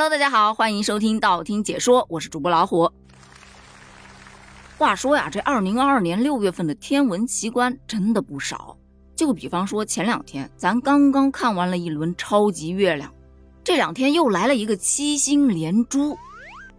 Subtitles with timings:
[0.00, 2.88] Hello，大家好，欢迎收听道听解说，我是主播老虎。
[4.76, 8.76] 话说呀，这二零二二年六月份的天文奇观真的不少。
[9.16, 13.12] 就比方说前两天咱刚刚看完了一轮超级月亮，
[13.64, 16.16] 这两天又来了一个七星连珠。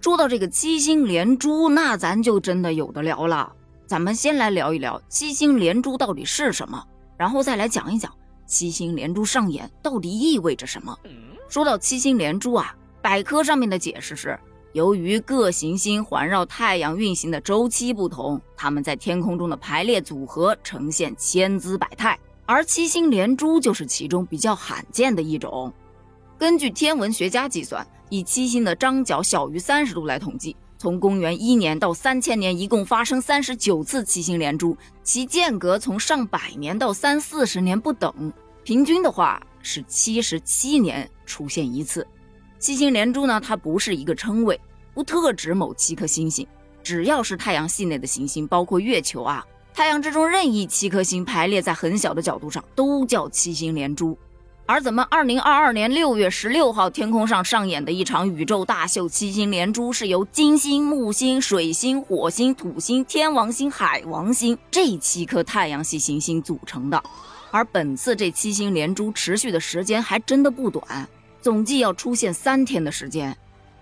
[0.00, 3.52] 说到这个七星连珠，那咱就真的有的聊了。
[3.86, 6.84] 咱们先来聊一聊七星连珠到底是什么，
[7.16, 8.12] 然后再来讲一讲
[8.44, 10.98] 七星连珠上演到底意味着什么。
[11.48, 12.74] 说到七星连珠啊。
[13.04, 14.40] 百科上面的解释是，
[14.72, 25.70] 由于各行星环绕太阳运行的周期不同，它们在天空中的排列组合呈现千姿百态，而七星连珠就是其中比较罕见的一种。
[26.38, 38.32] 根据天文学家计算，以七星的张角小于三十度来统计，从公元一年到三千年，一共发生三十九次七星连珠，其间隔从上百年到三四十年不等，
[38.62, 42.06] 平均的话是七十七年出现一次。
[42.64, 44.58] 七星连珠呢，它不是一个称谓，
[44.94, 46.46] 不特指某七颗星星，
[46.82, 54.16] 只要是太阳系内的行星，包括月球啊，太阳之中任意七颗星排列在很小的角度上，都叫七星连珠。
[54.64, 67.02] 而咱们二零二二年六月十六号天空上上演的一场宇宙大秀——七星连珠，是由金星、木星、水星、火星、土星、天王星、海王星这七颗太阳系行星组成的。
[67.50, 71.06] 而本次这七星连珠持续的时间还真的不短。
[71.44, 73.36] 总计要出现三天的时间，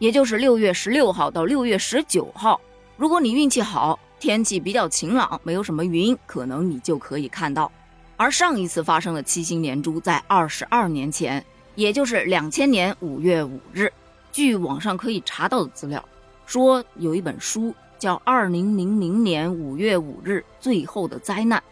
[0.00, 2.60] 也就是六月十六号到六月十九号。
[2.96, 7.70] 如果你运气好，天气比较晴朗，没有什么云，可能你就可以看到。
[8.16, 11.44] 而上一次发生的七星连珠在二十二年前，
[11.76, 13.88] 也就是两千年五月五日。
[14.32, 16.04] 据网上可以查到的资料
[16.46, 21.62] 说，有一本书叫《二零零零年五月五日最后的灾难》，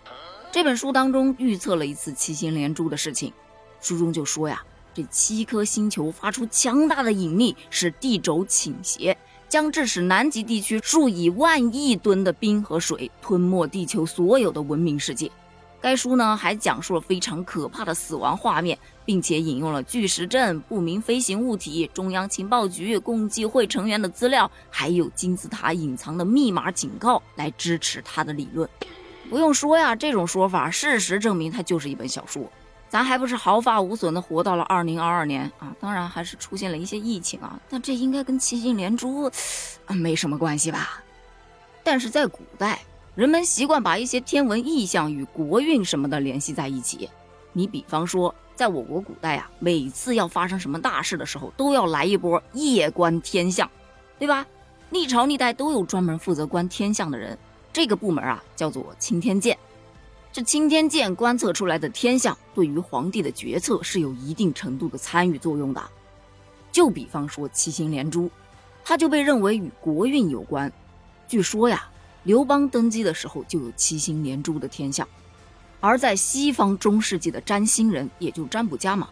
[0.53, 3.33] 这本书当中预测了一次七星连珠的事情。
[3.81, 4.63] 书中就说呀。
[4.95, 9.17] 这七颗星球发出强大的引力，使地轴倾斜，
[9.49, 15.31] 将致使南极地区数以万亿吨的冰和水吞没地球所有的文明世界。
[15.81, 28.69] 该书呢还讲述了非常可怕的死亡画面，并且引用了巨石阵、不明飞行物体、中央情报局共济会成员的资料，还有金字塔隐藏的密码警告来支持他的理论。
[29.29, 32.49] 不用说呀，这种说法，事实证明它就是一本小说。
[32.93, 35.75] 咱还不是毫发无损的活到了二零二二年啊！
[35.81, 39.31] 当然还是出现了一些疫情啊，但这应该跟七星连珠
[39.87, 41.03] 没什么关系吧？
[41.83, 42.83] 但是在古代，
[43.15, 47.09] 人们习惯把一些天文异象与国运什么的联系在一起。
[47.55, 53.71] 你比方说，在我国古代啊，每次要发生什么大事的时候，都要来一波夜观天象，
[54.19, 54.47] 对吧？
[54.91, 57.39] 历朝历代都有专门负责观天象的人，
[57.73, 59.57] 这个部门啊叫做钦天监。
[60.31, 65.83] 这钦天监观测出来的天象，对于皇帝的决策是有一定程度的参与作用的。
[66.71, 68.31] 就比方说七星连珠，
[68.85, 70.73] 它就被认为与国运有关。
[71.29, 71.89] 据说呀，
[72.25, 75.07] 刘邦登基的时候就有七星连珠的天象。
[75.81, 79.09] 而在西方中世纪的占星人，也就占卜家嘛，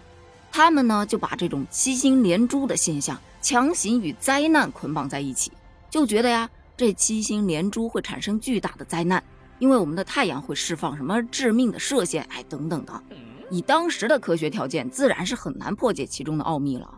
[0.52, 5.50] 他们呢就把这种七星连珠的现象强行与灾难捆绑在一起，
[5.90, 9.22] 就觉得呀，这七星连珠会产生巨大的灾难。
[9.58, 13.02] 因为我们的太阳会释放什么致命的射线，哎，等等的，
[13.50, 16.88] 以当时的科学条件，自然是很难破解其中的奥秘了。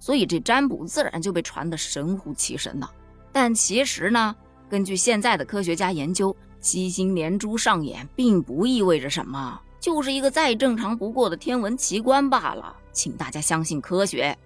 [0.00, 2.88] 所以这占卜自然就被传得神乎其神的。
[3.30, 4.34] 但其实呢，
[4.68, 12.74] 根据现在的科学家研究，七星连珠上演并不意味着什么，就是一个再正常不过的天文奇观罢了。
[12.92, 14.36] 请大家相信科学。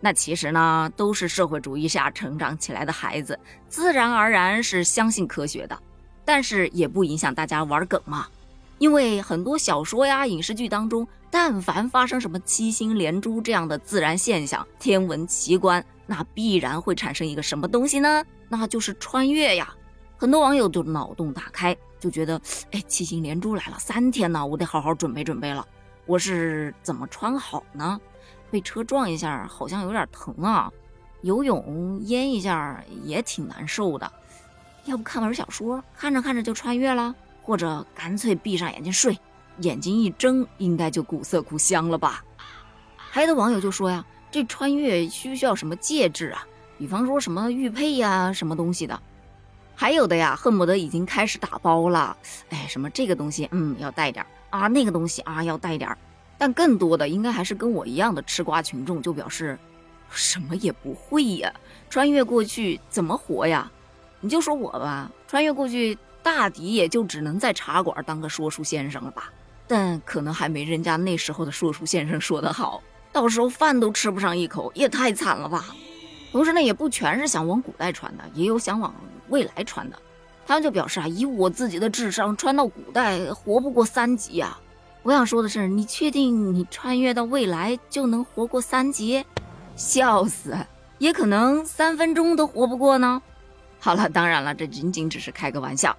[0.00, 5.76] 那其实呢，都是社会主义下成长起来的孩子，自然而然是相信科学的。
[6.24, 8.28] 但是也不影响大家玩梗嘛，
[8.78, 18.24] 因为很多小说呀、影视剧当中，但凡发生什么七星连珠这样的自然现象、天文奇观，那必然会产生一个什么东西呢？
[18.48, 19.74] 那就是穿越呀！
[20.16, 22.40] 很多网友都脑洞大开，就觉得，
[22.70, 25.66] 哎，七星连珠来了三天呢，我得好好准备准备了。
[26.06, 28.00] 我是怎么穿好呢？
[28.50, 30.72] 被车撞一下好像有点疼啊，
[31.20, 34.10] 游泳淹一下也挺难受的。
[34.86, 37.14] 要不看本小说，看着看着就穿越了，
[37.48, 39.18] 或者干脆闭上眼睛睡，
[39.60, 42.22] 眼睛一睁，应该就古色古香了吧？
[42.98, 46.46] 还有的网友就说呀，这穿越需需要什么戒指啊？
[46.76, 49.00] 比方说什么玉佩呀，什么东西的？
[49.74, 52.14] 还有的呀，恨不得已经开始打包了，
[52.50, 55.96] 哎，什么这个东西，嗯，要带点啊，那个东西啊，要带点
[56.36, 59.58] 但更多的应该还是跟我一样的吃瓜群众，就表示
[60.10, 61.50] 什么也不会呀，
[61.88, 63.72] 穿越过去怎么活呀？
[64.20, 65.96] 你就说我吧，穿越过去，
[66.28, 69.32] 大抵也就只能在茶馆当个说书先生了吧。
[69.66, 75.64] 但可能还没人家那时候的说书先生说得好，到时候饭都吃不上一口，也太惨了吧。
[76.30, 78.94] 同时呢，也不全是想往古代传的，也有想往
[79.30, 79.98] 未来传的。
[80.46, 84.58] 他们就表示啊，以我自己的智商，穿到古代活不过三级呀。
[85.02, 89.24] 我想说的是，你确定你穿越到未来就能活过三级？
[89.76, 90.54] 笑死！
[90.98, 93.22] 也可能三分钟都活不过呢。
[93.80, 95.96] 好了，当然了，这仅仅只是开个玩笑。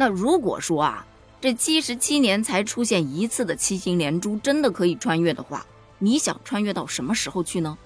[0.00, 1.04] 那如果说啊，
[1.40, 5.66] 这七十七年才出现一次的七星连珠真的可以穿越的话，
[5.98, 7.76] 你想穿越到什么时候去呢？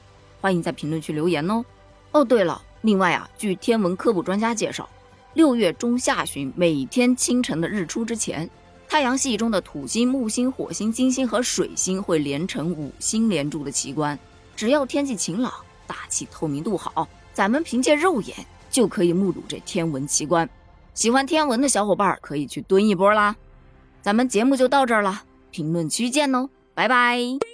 [0.43, 1.65] 欢迎在评论区留言哦。
[2.11, 4.87] 哦，对了，另外啊，据天文科普专家介绍，
[5.33, 8.51] 六月中下旬每天清晨的日出之前，
[8.87, 14.19] 太阳系中的土星、木星、火星、金星和水星会连成五星连珠的奇观。
[14.55, 15.51] 只要天气晴朗。
[15.85, 18.35] 大气透明度好，咱们凭借肉眼
[18.71, 20.49] 就可以目睹这天文奇观。
[20.95, 23.37] 喜欢天文的小伙伴可以去蹲一波啦。
[24.01, 27.52] 咱们节目就到这儿了，评论区见喽，拜拜。